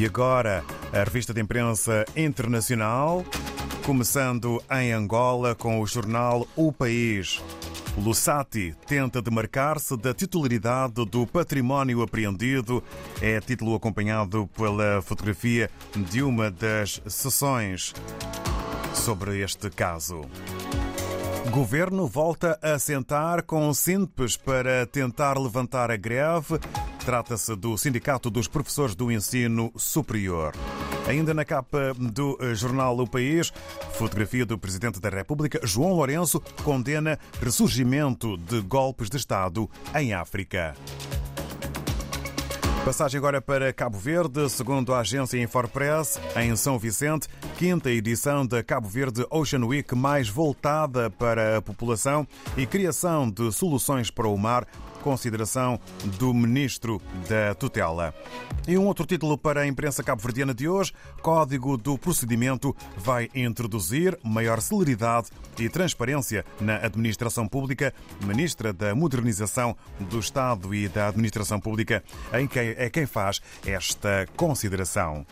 E 0.00 0.06
agora, 0.06 0.64
a 0.94 1.04
revista 1.04 1.34
de 1.34 1.42
imprensa 1.42 2.06
internacional, 2.16 3.22
começando 3.84 4.62
em 4.70 4.94
Angola 4.94 5.54
com 5.54 5.78
o 5.78 5.86
jornal 5.86 6.48
O 6.56 6.72
País. 6.72 7.38
Lussati 7.98 8.74
tenta 8.86 9.20
demarcar-se 9.20 9.94
da 9.98 10.14
titularidade 10.14 11.04
do 11.04 11.26
património 11.26 12.00
apreendido. 12.00 12.82
É 13.20 13.40
título 13.40 13.74
acompanhado 13.74 14.48
pela 14.56 15.02
fotografia 15.02 15.70
de 15.94 16.22
uma 16.22 16.50
das 16.50 17.02
sessões 17.06 17.92
sobre 18.94 19.42
este 19.42 19.68
caso. 19.68 20.22
Governo 21.50 22.06
volta 22.06 22.58
a 22.62 22.78
sentar 22.78 23.42
com 23.42 23.74
Simpes 23.74 24.34
para 24.34 24.86
tentar 24.86 25.36
levantar 25.38 25.90
a 25.90 25.96
greve. 25.98 26.58
Trata-se 27.04 27.56
do 27.56 27.76
Sindicato 27.78 28.30
dos 28.30 28.46
Professores 28.46 28.94
do 28.94 29.10
Ensino 29.10 29.72
Superior. 29.76 30.54
Ainda 31.08 31.32
na 31.32 31.44
capa 31.44 31.94
do 31.98 32.38
jornal 32.54 32.98
O 32.98 33.06
País, 33.06 33.52
fotografia 33.94 34.44
do 34.44 34.58
Presidente 34.58 35.00
da 35.00 35.08
República, 35.08 35.60
João 35.64 35.94
Lourenço, 35.94 36.40
condena 36.62 37.18
ressurgimento 37.40 38.36
de 38.36 38.60
golpes 38.60 39.08
de 39.08 39.16
Estado 39.16 39.68
em 39.94 40.12
África. 40.12 40.74
Passagem 42.84 43.18
agora 43.18 43.42
para 43.42 43.72
Cabo 43.74 43.98
Verde, 43.98 44.48
segundo 44.48 44.94
a 44.94 45.00
agência 45.00 45.40
Infopress, 45.40 46.18
em 46.36 46.56
São 46.56 46.78
Vicente, 46.78 47.28
quinta 47.58 47.90
edição 47.90 48.46
da 48.46 48.62
Cabo 48.62 48.88
Verde 48.88 49.26
Ocean 49.30 49.64
Week 49.66 49.94
mais 49.94 50.28
voltada 50.28 51.10
para 51.10 51.58
a 51.58 51.62
população 51.62 52.26
e 52.56 52.66
criação 52.66 53.30
de 53.30 53.52
soluções 53.52 54.10
para 54.10 54.26
o 54.26 54.36
mar 54.36 54.66
consideração 55.00 55.80
do 56.18 56.32
Ministro 56.32 57.00
da 57.28 57.54
Tutela. 57.54 58.14
E 58.68 58.78
um 58.78 58.86
outro 58.86 59.04
título 59.06 59.36
para 59.36 59.62
a 59.62 59.66
imprensa 59.66 60.02
cabo-verdiana 60.02 60.54
de 60.54 60.68
hoje: 60.68 60.92
Código 61.22 61.76
do 61.76 61.98
Procedimento 61.98 62.74
vai 62.96 63.28
introduzir 63.34 64.18
maior 64.22 64.60
celeridade 64.60 65.28
e 65.58 65.68
transparência 65.68 66.44
na 66.60 66.76
administração 66.76 67.48
pública. 67.48 67.92
Ministra 68.24 68.72
da 68.72 68.94
Modernização 68.94 69.76
do 69.98 70.18
Estado 70.18 70.74
e 70.74 70.88
da 70.88 71.08
Administração 71.08 71.58
Pública 71.58 72.02
em 72.32 72.46
quem 72.46 72.74
é 72.76 72.88
quem 72.90 73.06
faz 73.06 73.40
esta 73.66 74.26
consideração. 74.36 75.26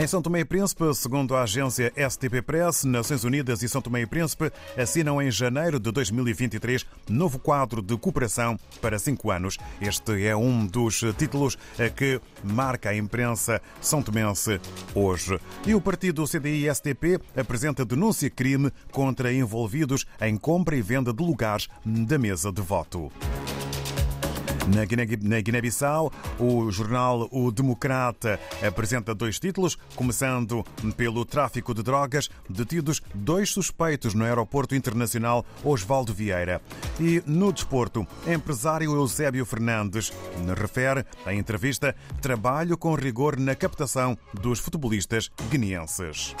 Em 0.00 0.06
São 0.06 0.22
Tomé 0.22 0.40
e 0.40 0.44
Príncipe, 0.46 0.94
segundo 0.94 1.36
a 1.36 1.42
agência 1.42 1.92
STP 1.94 2.40
Press, 2.40 2.84
Nações 2.84 3.22
Unidas 3.22 3.62
e 3.62 3.68
São 3.68 3.82
Tomé 3.82 4.00
e 4.00 4.06
Príncipe 4.06 4.50
assinam 4.74 5.20
em 5.20 5.30
janeiro 5.30 5.78
de 5.78 5.92
2023 5.92 6.86
novo 7.06 7.38
quadro 7.38 7.82
de 7.82 7.94
cooperação 7.98 8.58
para 8.80 8.98
cinco 8.98 9.30
anos. 9.30 9.58
Este 9.78 10.26
é 10.26 10.34
um 10.34 10.64
dos 10.64 11.02
títulos 11.18 11.58
que 11.96 12.18
marca 12.42 12.88
a 12.88 12.96
imprensa 12.96 13.60
são 13.78 14.02
tomense 14.02 14.58
hoje. 14.94 15.38
E 15.66 15.74
o 15.74 15.82
partido 15.82 16.24
CDI-STP 16.24 17.20
apresenta 17.36 17.84
denúncia-crime 17.84 18.72
contra 18.90 19.30
envolvidos 19.30 20.06
em 20.18 20.34
compra 20.38 20.76
e 20.76 20.80
venda 20.80 21.12
de 21.12 21.22
lugares 21.22 21.68
da 21.84 22.16
mesa 22.16 22.50
de 22.50 22.62
voto. 22.62 23.12
Na 24.72 24.84
Guiné-Bissau, 25.40 26.12
o 26.38 26.70
jornal 26.70 27.28
O 27.32 27.50
Democrata 27.50 28.38
apresenta 28.64 29.12
dois 29.12 29.40
títulos, 29.40 29.76
começando 29.96 30.64
pelo 30.96 31.24
tráfico 31.24 31.74
de 31.74 31.82
drogas, 31.82 32.30
detidos 32.48 33.02
dois 33.12 33.50
suspeitos 33.50 34.14
no 34.14 34.24
aeroporto 34.24 34.76
internacional 34.76 35.44
Osvaldo 35.64 36.14
Vieira. 36.14 36.62
E 37.00 37.20
no 37.26 37.52
desporto, 37.52 38.06
empresário 38.26 38.94
Eusébio 38.94 39.44
Fernandes 39.44 40.12
refere 40.56 41.04
a 41.26 41.34
entrevista 41.34 41.94
trabalho 42.22 42.78
com 42.78 42.94
rigor 42.94 43.36
na 43.38 43.56
captação 43.56 44.16
dos 44.40 44.60
futebolistas 44.60 45.32
guineenses. 45.50 46.34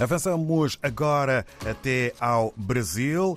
Avançamos 0.00 0.78
agora 0.82 1.46
até 1.64 2.12
ao 2.18 2.52
Brasil. 2.56 3.36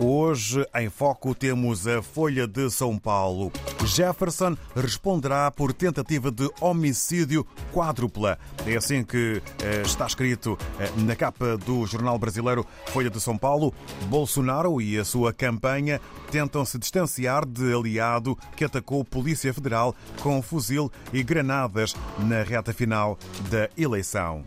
Hoje, 0.00 0.64
em 0.76 0.88
foco, 0.88 1.34
temos 1.34 1.88
a 1.88 2.00
Folha 2.00 2.46
de 2.46 2.70
São 2.70 2.96
Paulo. 2.96 3.50
Jefferson 3.84 4.56
responderá 4.76 5.50
por 5.50 5.72
tentativa 5.72 6.30
de 6.30 6.48
homicídio 6.60 7.44
quádrupla. 7.72 8.38
É 8.64 8.76
assim 8.76 9.02
que 9.02 9.42
eh, 9.60 9.82
está 9.84 10.06
escrito 10.06 10.56
eh, 10.78 10.88
na 10.98 11.16
capa 11.16 11.56
do 11.56 11.84
jornal 11.84 12.16
brasileiro 12.16 12.64
Folha 12.86 13.10
de 13.10 13.20
São 13.20 13.36
Paulo. 13.36 13.74
Bolsonaro 14.04 14.80
e 14.80 14.96
a 14.96 15.04
sua 15.04 15.32
campanha 15.32 16.00
tentam 16.30 16.64
se 16.64 16.78
distanciar 16.78 17.44
de 17.44 17.74
aliado 17.74 18.38
que 18.54 18.64
atacou 18.64 19.04
Polícia 19.04 19.52
Federal 19.52 19.96
com 20.22 20.40
fuzil 20.40 20.92
e 21.12 21.24
granadas 21.24 21.96
na 22.20 22.44
reta 22.44 22.72
final 22.72 23.18
da 23.50 23.68
eleição. 23.76 24.44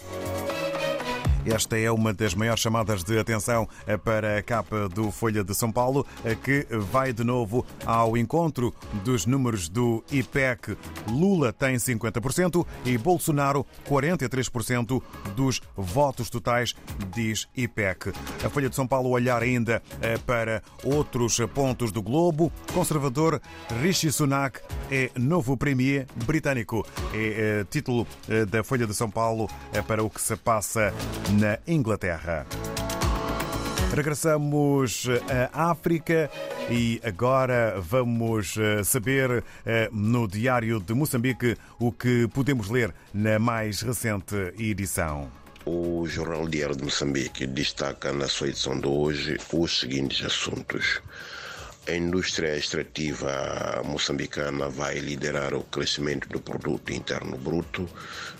Esta 1.45 1.77
é 1.77 1.91
uma 1.91 2.13
das 2.13 2.35
maiores 2.35 2.61
chamadas 2.61 3.03
de 3.03 3.17
atenção 3.17 3.67
para 4.03 4.37
a 4.37 4.43
capa 4.43 4.87
do 4.87 5.11
Folha 5.11 5.43
de 5.43 5.55
São 5.55 5.71
Paulo, 5.71 6.05
que 6.43 6.67
vai 6.69 7.11
de 7.11 7.23
novo 7.23 7.65
ao 7.83 8.15
encontro 8.15 8.73
dos 9.03 9.25
números 9.25 9.67
do 9.67 10.03
IPEC. 10.11 10.77
Lula 11.09 11.51
tem 11.51 11.75
50% 11.75 12.65
e 12.85 12.97
Bolsonaro 12.97 13.65
43% 13.89 15.01
dos 15.35 15.61
votos 15.75 16.29
totais, 16.29 16.75
diz 17.13 17.47
IPEC. 17.57 18.13
A 18.45 18.49
Folha 18.49 18.69
de 18.69 18.75
São 18.75 18.85
Paulo 18.87 19.09
olhar 19.09 19.41
ainda 19.41 19.81
para 20.27 20.61
outros 20.83 21.39
pontos 21.53 21.91
do 21.91 22.03
globo. 22.03 22.51
Conservador 22.71 23.41
Rishi 23.81 24.11
Sunak 24.11 24.59
é 24.91 25.09
novo 25.17 25.57
premier 25.57 26.05
britânico. 26.25 26.85
É 27.13 27.65
título 27.69 28.05
da 28.49 28.63
Folha 28.63 28.85
de 28.85 28.93
São 28.93 29.09
Paulo 29.09 29.49
para 29.87 30.03
o 30.03 30.09
que 30.09 30.21
se 30.21 30.35
passa 30.35 30.93
na 31.39 31.59
Inglaterra. 31.67 32.45
Regressamos 33.93 35.07
à 35.53 35.71
África 35.71 36.29
e 36.69 37.01
agora 37.03 37.79
vamos 37.79 38.55
saber 38.85 39.43
no 39.91 40.27
Diário 40.27 40.79
de 40.79 40.93
Moçambique 40.93 41.57
o 41.79 41.91
que 41.91 42.27
podemos 42.33 42.69
ler 42.69 42.93
na 43.13 43.37
mais 43.37 43.81
recente 43.81 44.35
edição. 44.57 45.29
O 45.65 46.05
Jornal 46.07 46.47
Diário 46.47 46.75
de 46.75 46.83
Moçambique 46.83 47.45
destaca 47.45 48.11
na 48.11 48.27
sua 48.27 48.47
edição 48.47 48.79
de 48.79 48.87
hoje 48.87 49.37
os 49.53 49.79
seguintes 49.79 50.25
assuntos. 50.25 51.01
A 51.87 51.93
indústria 51.93 52.55
extrativa 52.55 53.81
moçambicana 53.83 54.69
vai 54.69 54.99
liderar 54.99 55.55
o 55.55 55.63
crescimento 55.63 56.29
do 56.29 56.39
produto 56.39 56.93
interno 56.93 57.35
bruto 57.37 57.89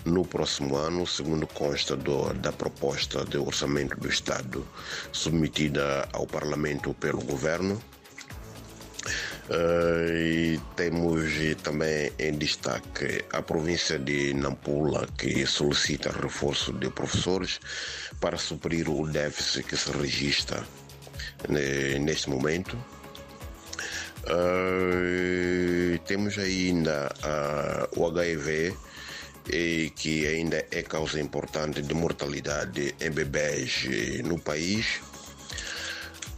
no 0.04 0.24
próximo 0.24 0.76
ano, 0.76 1.04
segundo 1.04 1.44
consta 1.48 1.96
do, 1.96 2.32
da 2.34 2.52
proposta 2.52 3.24
de 3.24 3.36
orçamento 3.36 3.98
do 3.98 4.08
Estado 4.08 4.64
submetida 5.10 6.08
ao 6.12 6.24
Parlamento 6.24 6.94
pelo 6.94 7.20
governo. 7.22 7.82
Uh, 9.50 10.60
temos 10.76 11.32
também 11.64 12.12
em 12.20 12.32
destaque 12.38 13.24
a 13.32 13.42
província 13.42 13.98
de 13.98 14.32
Nampula, 14.34 15.08
que 15.18 15.44
solicita 15.46 16.12
reforço 16.12 16.72
de 16.72 16.88
professores 16.90 17.58
para 18.20 18.38
suprir 18.38 18.88
o 18.88 19.04
déficit 19.04 19.64
que 19.64 19.76
se 19.76 19.90
registra 19.90 20.62
neste 22.00 22.30
momento. 22.30 22.78
Uh, 24.24 25.98
temos 26.06 26.38
ainda 26.38 27.12
uh, 27.24 28.00
o 28.00 28.06
HIV, 28.06 28.74
e 29.52 29.90
que 29.96 30.26
ainda 30.26 30.64
é 30.70 30.82
causa 30.82 31.20
importante 31.20 31.82
de 31.82 31.92
mortalidade 31.94 32.94
em 33.00 33.10
bebês 33.10 33.86
no 34.24 34.38
país. 34.38 35.00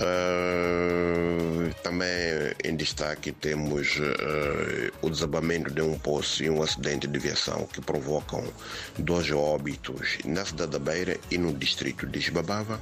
Uh, 0.00 1.72
também 1.82 2.08
em 2.64 2.74
destaque 2.74 3.30
temos 3.30 4.00
o 5.02 5.10
desabamento 5.10 5.70
de 5.70 5.82
um 5.82 5.96
poço 5.98 6.42
e 6.42 6.50
um 6.50 6.62
acidente 6.62 7.06
de 7.06 7.18
aviação 7.18 7.66
que 7.66 7.80
provocam 7.80 8.42
dois 8.98 9.30
óbitos 9.30 10.18
na 10.24 10.44
cidade 10.44 10.72
da 10.72 10.78
Beira 10.78 11.16
e 11.30 11.38
no 11.38 11.52
distrito 11.52 12.06
de 12.06 12.18
Esbabava. 12.18 12.80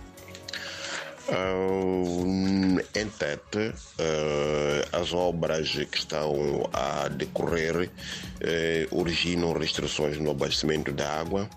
Uh, 1.28 2.80
em 2.94 3.08
Tete, 3.08 3.68
uh, 3.68 4.96
as 5.00 5.12
obras 5.12 5.70
que 5.70 5.98
estão 5.98 6.68
a 6.72 7.06
decorrer 7.08 7.88
uh, 7.88 8.98
originam 8.98 9.52
restrições 9.52 10.18
no 10.18 10.32
abastecimento 10.32 10.92
da 10.92 11.20
água. 11.20 11.48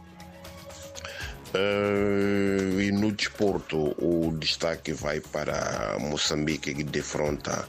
Uh, 1.56 2.82
e 2.82 2.92
no 2.92 3.14
desporto, 3.14 3.96
o 3.98 4.36
destaque 4.38 4.92
vai 4.92 5.22
para 5.22 5.98
Moçambique, 6.00 6.74
que 6.74 6.84
defronta 6.84 7.66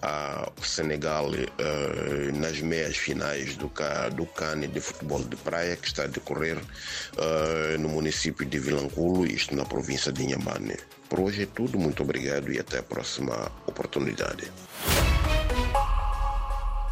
a 0.00 0.50
Senegal 0.62 1.28
uh, 1.28 2.38
nas 2.38 2.60
meias 2.60 2.96
finais 2.96 3.54
do, 3.56 3.70
do 4.14 4.26
CAN 4.26 4.60
de 4.60 4.80
futebol 4.80 5.22
de 5.22 5.36
praia, 5.36 5.76
que 5.76 5.86
está 5.86 6.04
a 6.04 6.06
decorrer 6.06 6.56
uh, 6.56 7.78
no 7.78 7.90
município 7.90 8.46
de 8.46 8.58
Vilanculo, 8.58 9.26
isto 9.26 9.54
na 9.54 9.66
província 9.66 10.10
de 10.10 10.22
Inhambane. 10.22 10.76
Por 11.10 11.20
hoje 11.20 11.42
é 11.42 11.46
tudo, 11.46 11.78
muito 11.78 12.02
obrigado 12.02 12.50
e 12.50 12.58
até 12.58 12.78
a 12.78 12.82
próxima 12.82 13.52
oportunidade. 13.66 14.50